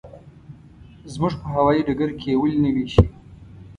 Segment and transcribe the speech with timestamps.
[1.13, 3.03] زموږ په هوايي ډګر کې یې ولې نه وېشي.